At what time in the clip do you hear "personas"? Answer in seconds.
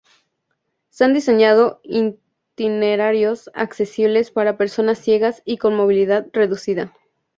4.57-4.97